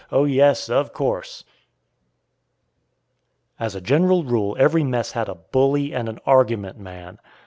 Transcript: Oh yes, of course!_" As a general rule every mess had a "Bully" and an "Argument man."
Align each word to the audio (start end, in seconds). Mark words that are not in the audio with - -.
Oh 0.11 0.25
yes, 0.25 0.67
of 0.67 0.93
course!_" 0.93 1.43
As 3.59 3.75
a 3.75 3.81
general 3.81 4.23
rule 4.23 4.55
every 4.57 4.83
mess 4.83 5.11
had 5.11 5.29
a 5.29 5.35
"Bully" 5.35 5.93
and 5.93 6.09
an 6.09 6.17
"Argument 6.25 6.79
man." 6.79 7.19